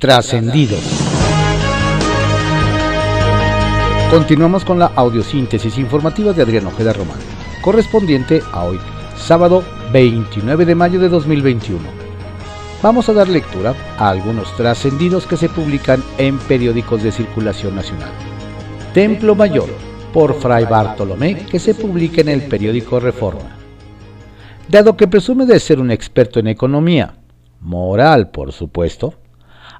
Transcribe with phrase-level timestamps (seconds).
[0.00, 0.80] Trascendidos.
[4.10, 7.18] Continuamos con la audiosíntesis informativa de Adrián Ojeda Román,
[7.60, 8.78] correspondiente a hoy,
[9.14, 11.80] sábado 29 de mayo de 2021.
[12.82, 18.10] Vamos a dar lectura a algunos trascendidos que se publican en periódicos de circulación nacional.
[18.94, 19.68] Templo Mayor,
[20.14, 23.54] por Fray Bartolomé, que se publica en el periódico Reforma.
[24.66, 27.12] Dado que presume de ser un experto en economía,
[27.60, 29.19] moral por supuesto,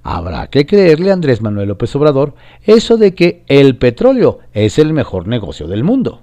[0.03, 4.93] habrá que creerle a Andrés Manuel López Obrador eso de que el petróleo es el
[4.93, 6.23] mejor negocio del mundo.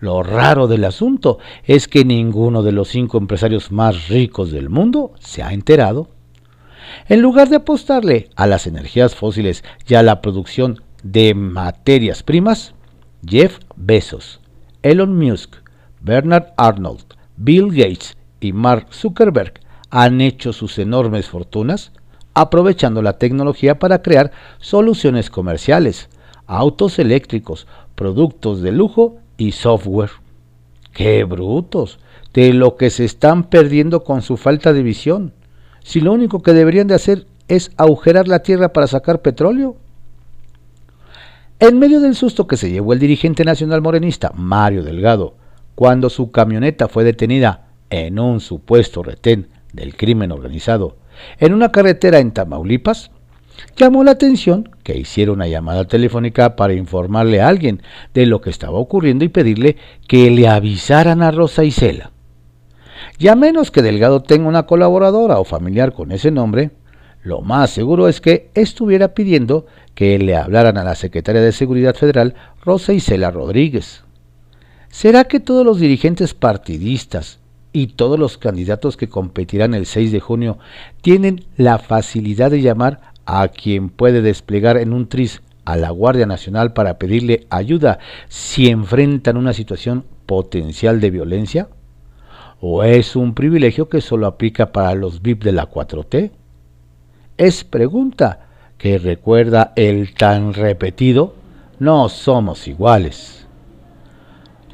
[0.00, 5.12] Lo raro del asunto es que ninguno de los cinco empresarios más ricos del mundo
[5.18, 6.08] se ha enterado.
[7.08, 12.74] En lugar de apostarle a las energías fósiles y a la producción de materias primas,
[13.26, 14.40] Jeff Bezos,
[14.82, 15.56] Elon Musk,
[16.00, 17.04] Bernard Arnold,
[17.36, 19.54] Bill Gates y Mark Zuckerberg
[19.88, 21.92] han hecho sus enormes fortunas
[22.34, 26.08] aprovechando la tecnología para crear soluciones comerciales,
[26.46, 30.10] autos eléctricos, productos de lujo y software.
[30.92, 32.00] ¡Qué brutos!
[32.32, 35.32] De lo que se están perdiendo con su falta de visión.
[35.84, 39.76] Si lo único que deberían de hacer es agujerar la tierra para sacar petróleo.
[41.60, 45.36] En medio del susto que se llevó el dirigente nacional morenista, Mario Delgado,
[45.76, 50.96] cuando su camioneta fue detenida en un supuesto retén del crimen organizado
[51.38, 53.10] en una carretera en Tamaulipas,
[53.76, 58.50] llamó la atención que hiciera una llamada telefónica para informarle a alguien de lo que
[58.50, 59.76] estaba ocurriendo y pedirle
[60.08, 62.10] que le avisaran a Rosa Isela.
[63.18, 66.70] Ya menos que Delgado tenga una colaboradora o familiar con ese nombre,
[67.22, 71.94] lo más seguro es que estuviera pidiendo que le hablaran a la secretaria de Seguridad
[71.94, 74.04] Federal, Rosa Isela Rodríguez.
[74.90, 77.40] ¿Será que todos los dirigentes partidistas
[77.74, 80.58] y todos los candidatos que competirán el 6 de junio
[81.02, 86.24] tienen la facilidad de llamar a quien puede desplegar en un tris a la Guardia
[86.24, 87.98] Nacional para pedirle ayuda
[88.28, 91.68] si enfrentan una situación potencial de violencia?
[92.60, 96.30] ¿O es un privilegio que solo aplica para los VIP de la 4T?
[97.36, 98.46] Es pregunta
[98.78, 101.34] que recuerda el tan repetido,
[101.80, 103.46] no somos iguales.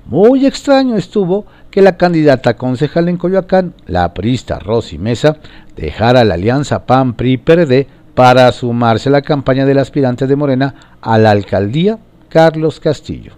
[0.05, 5.37] Muy extraño estuvo que la candidata concejal en Coyoacán, la aprista Rosy Mesa,
[5.77, 11.31] dejara la alianza PAN-PRI-PRD para sumarse a la campaña del aspirante de Morena a la
[11.31, 11.99] alcaldía,
[12.29, 13.33] Carlos Castillo.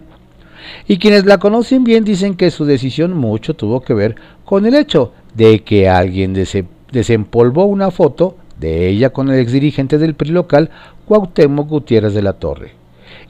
[0.87, 4.75] Y quienes la conocen bien dicen que su decisión mucho tuvo que ver con el
[4.75, 6.35] hecho de que alguien
[6.91, 10.71] desempolvó una foto de ella con el exdirigente del PRI local,
[11.07, 12.73] Cuauhtémoc Gutiérrez de la Torre,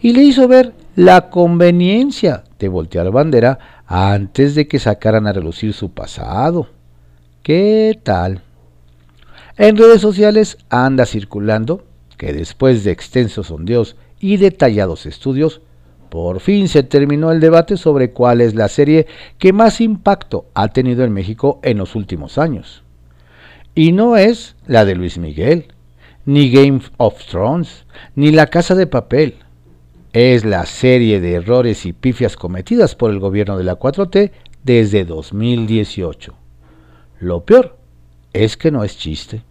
[0.00, 5.74] y le hizo ver la conveniencia de voltear bandera antes de que sacaran a relucir
[5.74, 6.70] su pasado.
[7.42, 8.40] ¿Qué tal?
[9.58, 11.84] En redes sociales anda circulando
[12.16, 15.60] que después de extensos sondeos y detallados estudios,
[16.08, 20.68] por fin se terminó el debate sobre cuál es la serie que más impacto ha
[20.68, 22.82] tenido en México en los últimos años.
[23.74, 25.66] Y no es la de Luis Miguel,
[26.24, 29.34] ni Game of Thrones, ni La Casa de Papel,
[30.12, 34.30] es la serie de errores y pifias cometidas por el gobierno de la 4T
[34.62, 36.34] desde 2018.
[37.20, 37.76] Lo peor
[38.32, 39.42] es que no es chiste.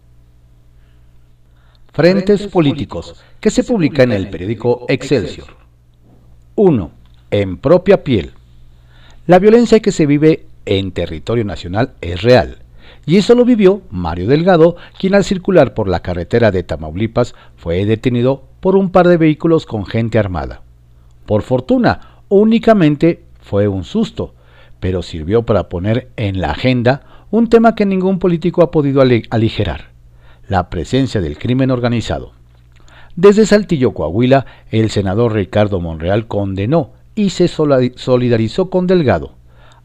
[1.92, 5.48] Frentes políticos que se publica en el periódico Excelsior.
[6.54, 6.90] 1.
[7.30, 8.32] En propia piel.
[9.26, 12.58] La violencia que se vive en territorio nacional es real.
[13.04, 17.84] Y eso lo vivió Mario Delgado, quien al circular por la carretera de Tamaulipas fue
[17.84, 20.62] detenido por un par de vehículos con gente armada.
[21.26, 24.34] Por fortuna, únicamente fue un susto,
[24.78, 29.90] pero sirvió para poner en la agenda un tema que ningún político ha podido aligerar,
[30.46, 32.34] la presencia del crimen organizado.
[33.16, 39.34] Desde Saltillo, Coahuila, el senador Ricardo Monreal condenó y se solidarizó con Delgado.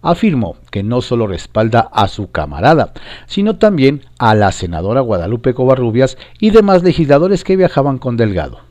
[0.03, 2.93] Afirmó que no solo respalda a su camarada,
[3.25, 8.66] sino también a la senadora Guadalupe Covarrubias y demás legisladores que viajaban con Delgado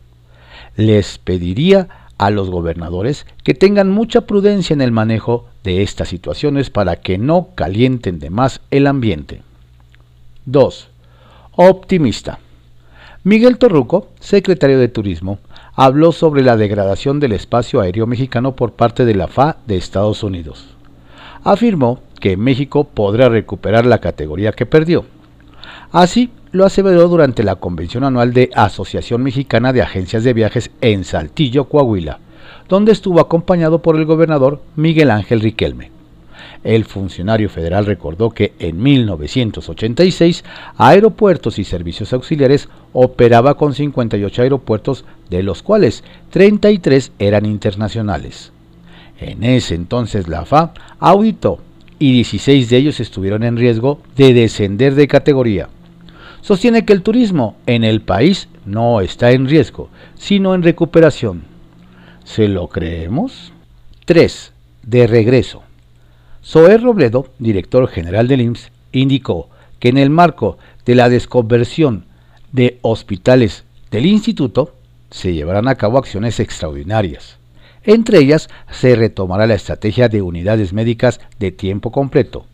[0.76, 1.88] les pediría
[2.18, 7.18] a los gobernadores que tengan mucha prudencia en el manejo de estas situaciones para que
[7.18, 9.42] no calienten de más el ambiente.
[10.46, 10.88] 2.
[11.56, 12.38] Optimista.
[13.24, 15.40] Miguel Torruco, secretario de Turismo,
[15.74, 20.22] habló sobre la degradación del espacio aéreo mexicano por parte de la FA de Estados
[20.22, 20.68] Unidos.
[21.42, 25.04] Afirmó que México podrá recuperar la categoría que perdió.
[25.92, 31.04] Así, lo aseveró durante la convención anual de Asociación Mexicana de Agencias de Viajes en
[31.04, 32.18] Saltillo, Coahuila,
[32.68, 35.90] donde estuvo acompañado por el gobernador Miguel Ángel Riquelme.
[36.64, 40.44] El funcionario federal recordó que en 1986
[40.76, 48.52] Aeropuertos y Servicios Auxiliares operaba con 58 aeropuertos, de los cuales 33 eran internacionales.
[49.20, 51.60] En ese entonces la FA auditó
[51.98, 55.68] y 16 de ellos estuvieron en riesgo de descender de categoría.
[56.46, 61.42] Sostiene que el turismo en el país no está en riesgo, sino en recuperación.
[62.22, 63.52] ¿Se lo creemos?
[64.04, 64.52] 3.
[64.84, 65.64] De regreso.
[66.44, 69.48] Zoé Robledo, director general del IMSS, indicó
[69.80, 72.04] que en el marco de la desconversión
[72.52, 74.72] de hospitales del instituto
[75.10, 77.38] se llevarán a cabo acciones extraordinarias.
[77.82, 82.46] Entre ellas se retomará la estrategia de unidades médicas de tiempo completo,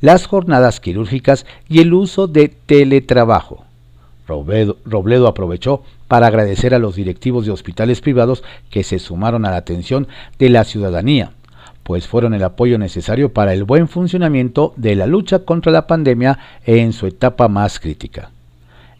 [0.00, 3.64] las jornadas quirúrgicas y el uso de teletrabajo.
[4.26, 9.56] Robledo, aprovechó para agradecer a los directivos de hospitales privados que se sumaron a la
[9.56, 10.08] atención
[10.38, 11.32] de la ciudadanía,
[11.82, 16.38] pues fueron el apoyo necesario para el buen funcionamiento de la lucha contra la pandemia
[16.64, 18.30] en su etapa más crítica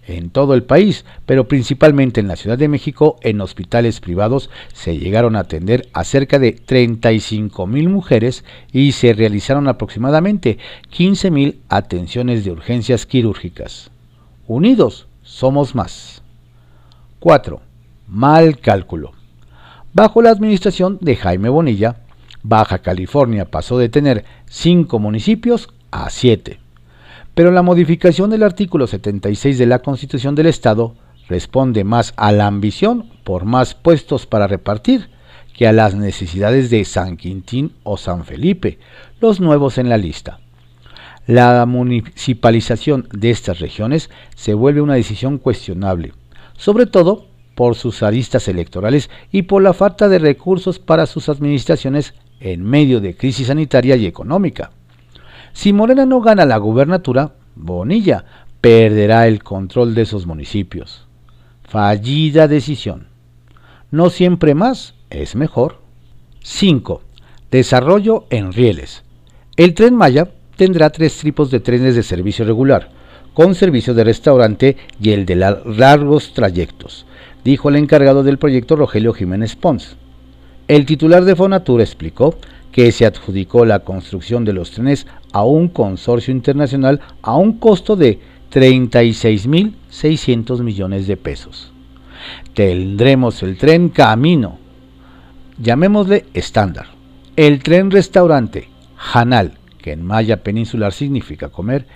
[0.07, 4.99] en todo el país, pero principalmente en la Ciudad de México, en hospitales privados se
[4.99, 10.59] llegaron a atender a cerca de 35 mil mujeres y se realizaron aproximadamente
[10.91, 13.91] 15 mil atenciones de urgencias quirúrgicas.
[14.47, 16.23] Unidos somos más.
[17.21, 17.61] 4.
[18.09, 19.13] Mal cálculo.
[19.95, 21.97] Bajo la administración de Jaime Bonilla,
[22.43, 26.59] Baja California pasó de tener 5 municipios a 7
[27.34, 30.94] pero la modificación del artículo 76 de la Constitución del Estado
[31.29, 35.08] responde más a la ambición por más puestos para repartir
[35.56, 38.79] que a las necesidades de San Quintín o San Felipe,
[39.20, 40.40] los nuevos en la lista.
[41.26, 46.12] La municipalización de estas regiones se vuelve una decisión cuestionable,
[46.56, 52.14] sobre todo por sus aristas electorales y por la falta de recursos para sus administraciones
[52.40, 54.73] en medio de crisis sanitaria y económica.
[55.53, 58.25] Si Morena no gana la gubernatura, Bonilla
[58.61, 61.07] perderá el control de esos municipios.
[61.65, 63.09] Fallida decisión.
[63.91, 65.81] No siempre más es mejor.
[66.43, 67.03] 5.
[67.51, 69.05] Desarrollo en rieles.
[69.57, 72.91] El tren Maya tendrá tres tipos de trenes de servicio regular,
[73.35, 77.07] con servicio de restaurante y el de largos trayectos,
[77.45, 79.97] dijo el encargado del proyecto Rogelio Jiménez Pons.
[80.69, 82.37] El titular de Fonatura explicó
[82.73, 87.95] que se adjudicó la construcción de los trenes a un consorcio internacional a un costo
[87.95, 88.19] de
[88.51, 91.73] 36.600 millones de pesos.
[92.55, 94.59] Tendremos el tren Camino,
[95.59, 96.87] llamémosle estándar,
[97.37, 98.69] el tren restaurante
[99.13, 101.87] Hanal, que en maya peninsular significa comer,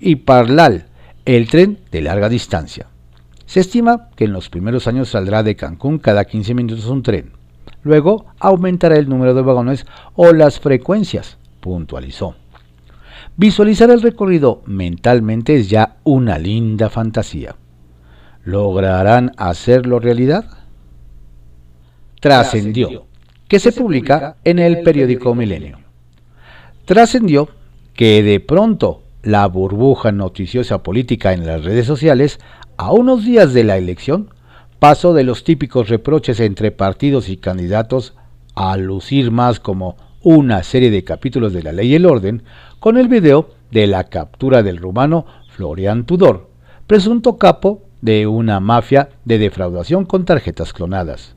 [0.00, 0.86] y Parlal,
[1.24, 2.88] el tren de larga distancia.
[3.46, 7.32] Se estima que en los primeros años saldrá de Cancún cada 15 minutos un tren
[7.84, 12.34] Luego aumentará el número de vagones o las frecuencias, puntualizó.
[13.36, 17.56] Visualizar el recorrido mentalmente es ya una linda fantasía.
[18.44, 20.44] ¿Lograrán hacerlo realidad?
[22.20, 23.06] Trascendió,
[23.48, 25.78] que se publica en el periódico Milenio.
[26.84, 27.48] Trascendió
[27.94, 32.38] que de pronto la burbuja noticiosa política en las redes sociales,
[32.76, 34.33] a unos días de la elección,
[34.84, 38.12] Paso de los típicos reproches entre partidos y candidatos
[38.54, 42.42] a lucir más como una serie de capítulos de la ley y el orden,
[42.80, 46.50] con el video de la captura del rumano Florian Tudor,
[46.86, 51.34] presunto capo de una mafia de defraudación con tarjetas clonadas.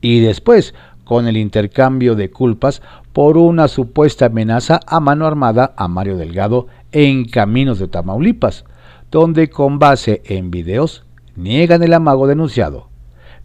[0.00, 2.80] Y después, con el intercambio de culpas
[3.12, 8.64] por una supuesta amenaza a mano armada a Mario Delgado en Caminos de Tamaulipas,
[9.10, 11.04] donde con base en videos
[11.38, 12.88] niegan el amago denunciado.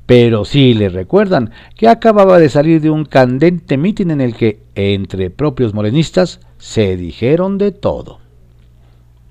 [0.06, 4.60] Pero sí le recuerdan que acababa de salir de un candente mitin en el que,
[4.76, 8.20] entre propios morenistas, se dijeron de todo.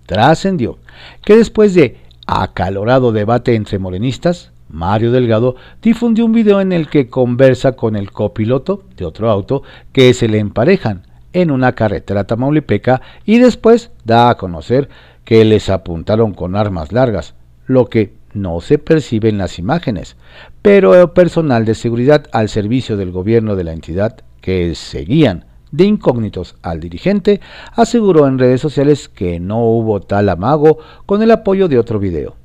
[0.06, 0.78] Trascendió
[1.24, 7.08] que después de acalorado debate entre morenistas, Mario Delgado difundió un video en el que
[7.08, 11.02] conversa con el copiloto de otro auto que se le emparejan
[11.34, 14.88] en una carretera tamaulipeca y después da a conocer
[15.24, 17.34] que les apuntaron con armas largas,
[17.66, 20.16] lo que no se percibe en las imágenes,
[20.62, 25.84] pero el personal de seguridad al servicio del gobierno de la entidad que seguían de
[25.84, 27.40] incógnitos al dirigente
[27.72, 32.36] aseguró en redes sociales que no hubo tal amago con el apoyo de otro video.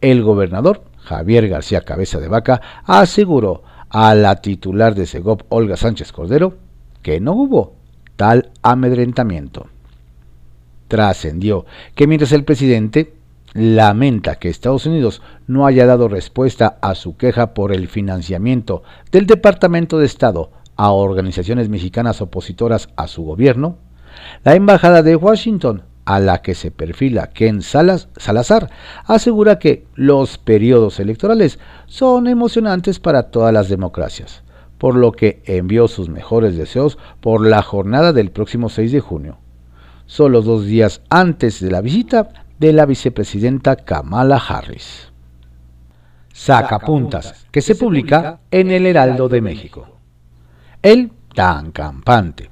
[0.00, 6.12] El gobernador Javier García Cabeza de Vaca aseguró a la titular de Segov Olga Sánchez
[6.12, 6.54] Cordero
[7.02, 7.74] que no hubo
[8.16, 9.66] tal amedrentamiento.
[10.88, 13.14] Trascendió que mientras el presidente
[13.54, 19.26] lamenta que Estados Unidos no haya dado respuesta a su queja por el financiamiento del
[19.26, 23.78] Departamento de Estado a organizaciones mexicanas opositoras a su gobierno,
[24.44, 28.70] la Embajada de Washington a la que se perfila Ken Salazar,
[29.04, 34.42] asegura que los periodos electorales son emocionantes para todas las democracias,
[34.78, 39.38] por lo que envió sus mejores deseos por la jornada del próximo 6 de junio,
[40.06, 45.10] solo dos días antes de la visita de la vicepresidenta Kamala Harris.
[46.32, 49.88] Sacapuntas, que se publica en el Heraldo de México.
[50.82, 52.50] El tan campante.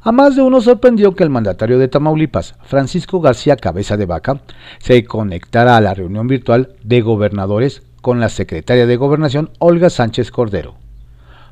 [0.00, 4.40] A más de uno sorprendió que el mandatario de Tamaulipas, Francisco García Cabeza de Vaca,
[4.78, 10.30] se conectara a la reunión virtual de gobernadores con la secretaria de Gobernación, Olga Sánchez
[10.30, 10.76] Cordero.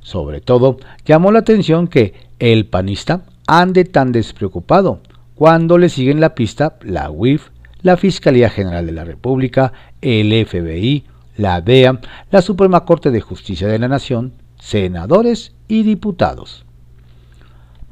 [0.00, 5.00] Sobre todo, llamó la atención que el panista ande tan despreocupado
[5.35, 7.50] cuando le siguen la pista la UIF,
[7.83, 11.04] la Fiscalía General de la República, el FBI,
[11.37, 16.64] la DEA, la Suprema Corte de Justicia de la Nación, senadores y diputados.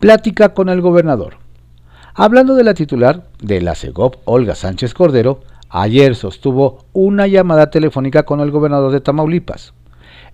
[0.01, 1.37] Plática con el gobernador.
[2.15, 8.23] Hablando de la titular de la CEGOP, Olga Sánchez Cordero, ayer sostuvo una llamada telefónica
[8.23, 9.75] con el gobernador de Tamaulipas.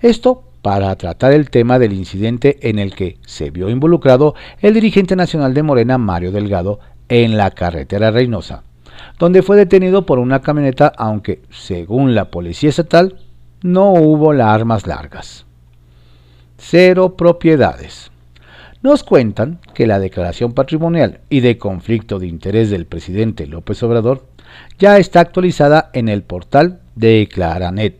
[0.00, 5.16] Esto para tratar el tema del incidente en el que se vio involucrado el dirigente
[5.16, 8.62] nacional de Morena, Mario Delgado, en la carretera Reynosa,
[9.20, 13.18] donde fue detenido por una camioneta, aunque, según la policía estatal,
[13.62, 15.44] no hubo las armas largas.
[16.56, 18.10] Cero propiedades.
[18.82, 24.24] Nos cuentan que la declaración patrimonial y de conflicto de interés del presidente López Obrador
[24.78, 27.98] ya está actualizada en el portal de Claranet.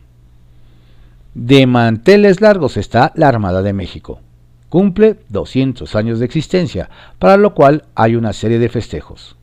[1.35, 4.21] De manteles largos está la Armada de México.
[4.69, 6.89] Cumple 200 años de existencia,
[7.19, 9.37] para lo cual hay una serie de festejos.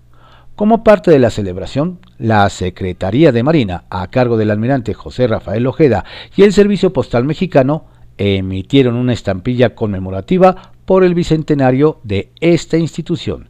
[0.55, 5.65] Como parte de la celebración, la Secretaría de Marina, a cargo del almirante José Rafael
[5.65, 6.03] Ojeda
[6.35, 7.85] y el Servicio Postal Mexicano,
[8.17, 13.49] emitieron una estampilla conmemorativa por el bicentenario de esta institución,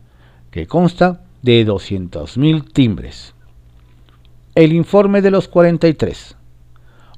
[0.51, 3.33] que consta de 200.000 timbres.
[4.55, 6.37] El informe de los 43.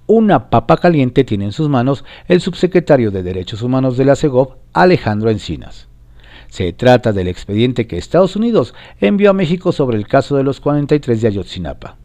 [0.07, 4.57] Una papa caliente tiene en sus manos el subsecretario de Derechos Humanos de la CEGOP,
[4.73, 5.87] Alejandro Encinas.
[6.47, 10.61] Se trata del expediente que Estados Unidos envió a México sobre el caso de los
[10.61, 11.97] 43 de Ayotzinapa.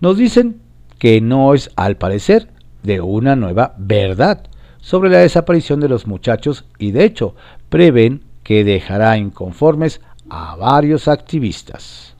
[0.00, 0.60] Nos dicen
[0.98, 2.48] que no es, al parecer,
[2.82, 4.49] de una nueva verdad
[4.80, 7.34] sobre la desaparición de los muchachos y de hecho
[7.68, 12.14] prevén que dejará inconformes a varios activistas.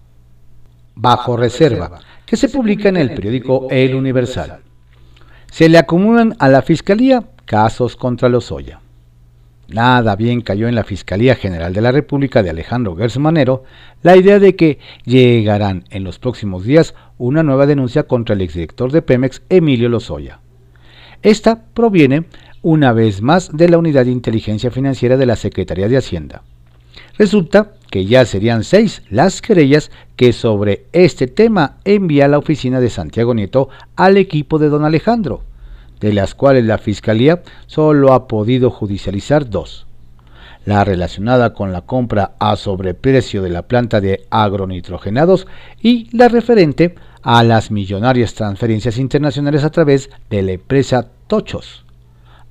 [0.95, 4.61] Bajo reserva que se publica en el periódico El Universal.
[5.51, 8.81] Se le acumulan a la Fiscalía casos contra Lozoya.
[9.69, 13.63] Nada bien cayó en la Fiscalía General de la República de Alejandro Gersmanero
[14.03, 18.91] la idea de que llegarán en los próximos días una nueva denuncia contra el exdirector
[18.91, 20.41] de Pemex, Emilio Lozoya.
[21.23, 22.25] Esta proviene,
[22.63, 26.43] una vez más, de la Unidad de Inteligencia Financiera de la Secretaría de Hacienda.
[27.17, 32.91] Resulta que ya serían seis las querellas que sobre este tema envía la oficina de
[32.91, 35.43] Santiago Nieto al equipo de don Alejandro,
[36.01, 39.87] de las cuales la Fiscalía solo ha podido judicializar dos.
[40.65, 45.47] La relacionada con la compra a sobreprecio de la planta de agronitrogenados
[45.81, 51.85] y la referente a las millonarias transferencias internacionales a través de la empresa Tochos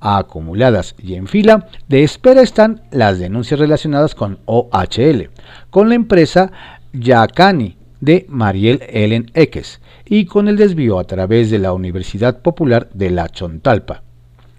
[0.00, 5.30] acumuladas y en fila de espera están las denuncias relacionadas con OHL,
[5.70, 6.50] con la empresa
[6.92, 12.88] Yacani de Mariel Ellen Eques y con el desvío a través de la Universidad Popular
[12.94, 14.02] de la Chontalpa.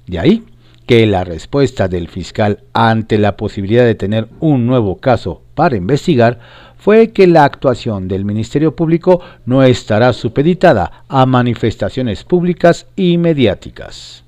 [0.07, 0.43] De ahí
[0.85, 6.39] que la respuesta del fiscal ante la posibilidad de tener un nuevo caso para investigar
[6.77, 14.23] fue que la actuación del Ministerio Público no estará supeditada a manifestaciones públicas y mediáticas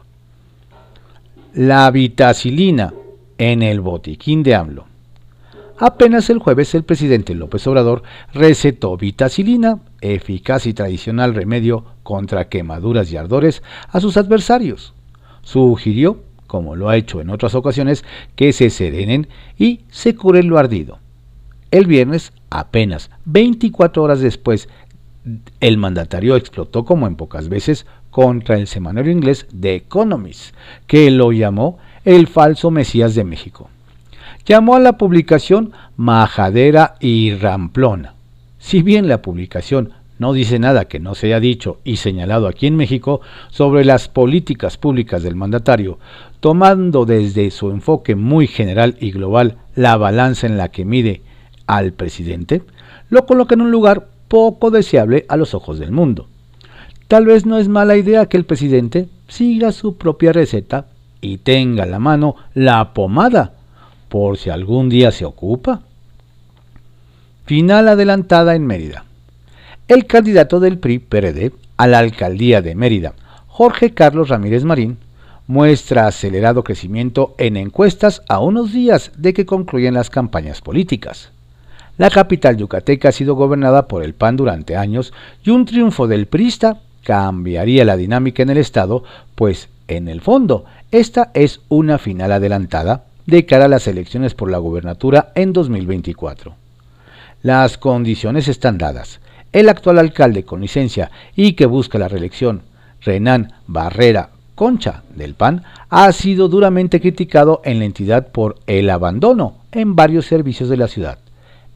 [1.53, 2.93] la vitacilina
[3.38, 4.86] en el botiquín de AMLO.
[5.77, 13.12] Apenas el jueves el presidente López Obrador recetó vitacilina, eficaz y tradicional remedio contra quemaduras
[13.12, 14.93] y ardores, a sus adversarios.
[15.43, 18.03] Sugirió, como lo ha hecho en otras ocasiones,
[18.36, 21.00] que se serenen y se curen lo ardido.
[21.69, 24.69] El viernes, apenas 24 horas después,
[25.60, 30.55] el mandatario explotó como en pocas veces contra el semanario inglés The Economist,
[30.86, 33.70] que lo llamó el falso Mesías de México.
[34.46, 38.13] Llamó a la publicación majadera y ramplona.
[38.60, 42.67] Si bien la publicación no dice nada que no se haya dicho y señalado aquí
[42.67, 45.98] en México sobre las políticas públicas del mandatario,
[46.39, 51.24] tomando desde su enfoque muy general y global la balanza en la que mide
[51.65, 52.62] al presidente,
[53.10, 56.27] lo coloca en un lugar poco deseable a los ojos del mundo.
[57.13, 60.88] Tal vez no es mala idea que el presidente siga su propia receta
[61.22, 63.53] y tenga a la mano la pomada,
[64.10, 65.82] por si algún día se ocupa.
[67.46, 69.05] Final adelantada en Mérida.
[69.88, 73.13] El candidato del PRI-PRD a la alcaldía de Mérida,
[73.46, 74.98] Jorge Carlos Ramírez Marín,
[75.46, 81.29] muestra acelerado crecimiento en encuestas a unos días de que concluyen las campañas políticas.
[82.00, 86.25] La capital yucateca ha sido gobernada por el PAN durante años y un triunfo del
[86.25, 89.03] PRIsta cambiaría la dinámica en el Estado,
[89.36, 94.50] pues, en el fondo, esta es una final adelantada de cara a las elecciones por
[94.50, 96.55] la gubernatura en 2024.
[97.41, 99.19] Las condiciones están dadas.
[99.51, 102.63] El actual alcalde con licencia y que busca la reelección,
[103.01, 109.55] Renan Barrera Concha del PAN, ha sido duramente criticado en la entidad por el abandono
[109.72, 111.17] en varios servicios de la ciudad,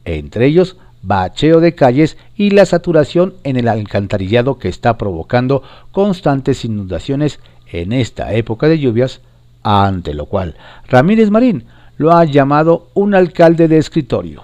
[0.04, 5.62] entre ellos bacheo de calles y la saturación en el alcantarillado que está provocando
[5.92, 7.40] constantes inundaciones
[7.70, 9.20] en esta época de lluvias,
[9.62, 10.56] ante lo cual
[10.88, 11.64] Ramírez Marín
[11.96, 14.42] lo ha llamado un alcalde de escritorio.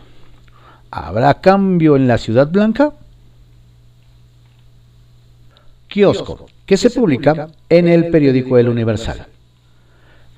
[0.91, 2.93] ¿Habrá cambio en la Ciudad Blanca?
[5.89, 9.27] Kiosco, que se publica en el periódico El Universal.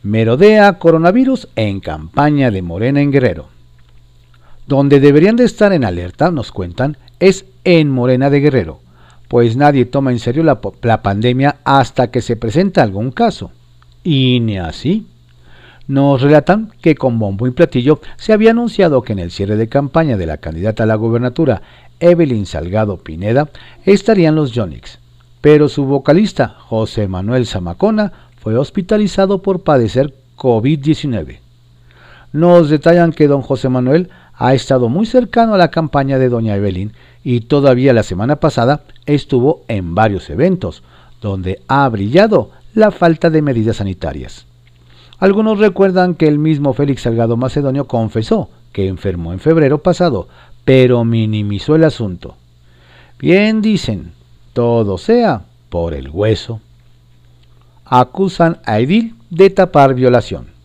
[0.02, 3.55] Merodea coronavirus en campaña de Morena en Guerrero.
[4.66, 8.80] Donde deberían de estar en alerta, nos cuentan, es en Morena de Guerrero,
[9.28, 13.50] pues nadie toma en serio la, pandemia hasta que se presenta algún caso.
[14.02, 15.06] Y ni así.
[15.88, 19.68] Nos relatan que con bombo y platillo se había anunciado que en el cierre de
[19.68, 21.62] campaña de la candidata a la gubernatura,
[22.00, 23.48] Evelyn Salgado Pineda,
[23.84, 24.98] estarían los Yonix,
[25.40, 31.38] pero su vocalista, José Manuel Zamacona, fue hospitalizado por padecer COVID-19.
[32.32, 36.56] Nos detallan que don José Manuel ha estado muy cercano a la campaña de doña
[36.56, 36.92] Evelyn
[37.24, 40.82] y todavía la semana pasada estuvo en varios eventos,
[41.20, 44.46] donde ha brillado la falta de medidas sanitarias.
[45.18, 50.28] Algunos recuerdan que el mismo Félix Salgado Macedonio confesó que enfermó en febrero pasado,
[50.66, 52.36] pero minimizó el asunto.
[53.18, 54.12] Bien dicen,
[54.52, 56.60] todo sea por el hueso.
[57.86, 60.55] Acusan a Edil de tapar violación.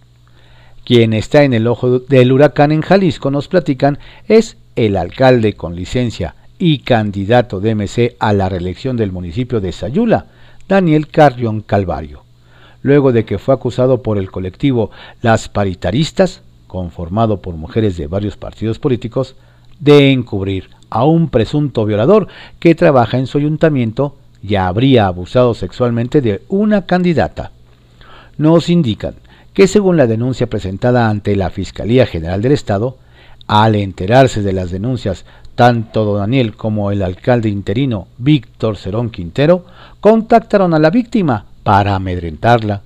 [0.84, 5.76] Quien está en el ojo del huracán en Jalisco, nos platican, es el alcalde con
[5.76, 10.26] licencia y candidato de MC a la reelección del municipio de Sayula,
[10.68, 12.24] Daniel Carrión Calvario,
[12.82, 14.92] luego de que fue acusado por el colectivo
[15.22, 19.36] Las Paritaristas, conformado por mujeres de varios partidos políticos,
[19.80, 22.28] de encubrir a un presunto violador
[22.60, 27.52] que trabaja en su ayuntamiento y habría abusado sexualmente de una candidata.
[28.38, 29.16] Nos indican
[29.54, 32.98] que según la denuncia presentada ante la Fiscalía General del Estado,
[33.48, 39.66] al enterarse de las denuncias, tanto don Daniel como el alcalde interino Víctor Cerón Quintero
[40.00, 42.82] contactaron a la víctima para amedrentarla,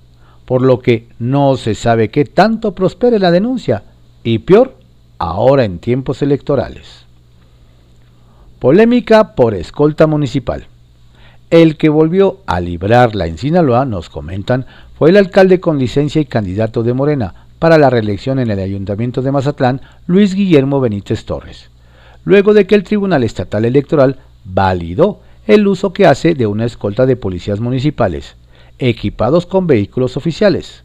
[0.45, 3.83] por lo que no se sabe qué tanto prospere la denuncia,
[4.23, 4.75] y peor,
[5.19, 7.05] ahora en tiempos electorales.
[8.59, 10.67] Polémica por escolta municipal.
[11.51, 14.65] El que volvió a librarla en Sinaloa, nos comentan,
[14.97, 19.21] fue el alcalde con licencia y candidato de Morena para la reelección en el Ayuntamiento
[19.21, 21.69] de Mazatlán, Luis Guillermo Benítez Torres,
[22.23, 27.05] luego de que el Tribunal Estatal Electoral validó el uso que hace de una escolta
[27.05, 28.35] de policías municipales,
[28.79, 30.83] equipados con vehículos oficiales.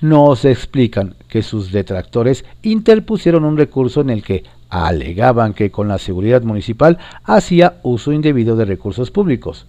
[0.00, 5.98] Nos explican que sus detractores interpusieron un recurso en el que alegaban que con la
[5.98, 9.66] seguridad municipal hacía uso indebido de recursos públicos,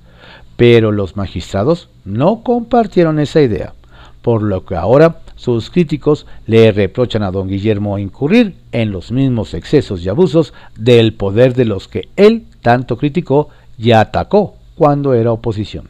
[0.59, 3.75] pero los magistrados no compartieron esa idea,
[4.21, 9.53] por lo que ahora sus críticos le reprochan a don Guillermo incurrir en los mismos
[9.53, 15.31] excesos y abusos del poder de los que él tanto criticó y atacó cuando era
[15.31, 15.87] oposición.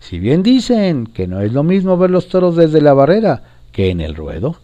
[0.00, 3.90] Si bien dicen que no es lo mismo ver los toros desde la barrera que
[3.90, 4.56] en el ruedo.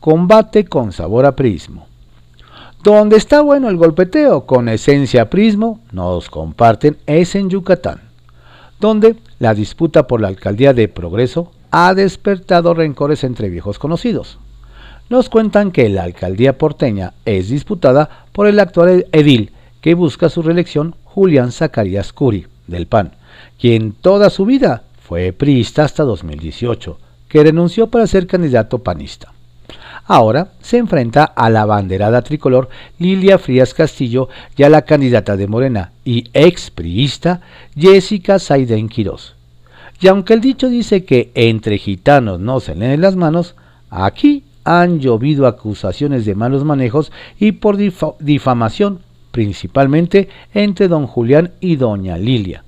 [0.00, 1.88] Combate con sabor a prismo.
[2.86, 8.00] Donde está bueno el golpeteo con esencia prismo, nos comparten, es en Yucatán,
[8.78, 14.38] donde la disputa por la alcaldía de Progreso ha despertado rencores entre viejos conocidos.
[15.10, 20.42] Nos cuentan que la alcaldía porteña es disputada por el actual edil que busca su
[20.42, 23.16] reelección, Julián Zacarías Curi, del PAN,
[23.58, 29.32] quien toda su vida fue priista hasta 2018, que renunció para ser candidato panista.
[30.08, 35.48] Ahora se enfrenta a la banderada tricolor Lilia Frías Castillo y a la candidata de
[35.48, 37.40] Morena y ex priista
[37.76, 39.34] Jessica Saiden Quirós.
[40.00, 43.56] Y aunque el dicho dice que entre gitanos no se leen las manos,
[43.90, 49.00] aquí han llovido acusaciones de malos manejos y por difamación,
[49.32, 52.62] principalmente entre don Julián y doña Lilia.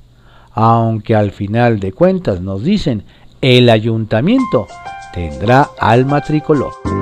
[0.52, 3.04] Aunque al final de cuentas nos dicen
[3.40, 4.66] el ayuntamiento
[5.12, 6.97] tendrá alma tricolor.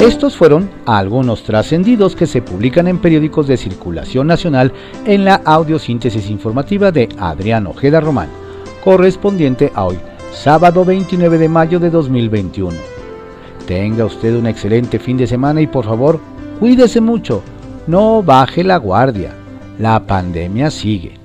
[0.00, 4.72] Estos fueron algunos trascendidos que se publican en periódicos de circulación nacional
[5.04, 8.28] en la audiosíntesis informativa de Adrián Ojeda Román,
[8.84, 9.98] correspondiente a hoy,
[10.32, 12.76] sábado 29 de mayo de 2021.
[13.66, 16.20] Tenga usted un excelente fin de semana y por favor,
[16.60, 17.42] cuídese mucho,
[17.88, 19.34] no baje la guardia,
[19.80, 21.17] la pandemia sigue.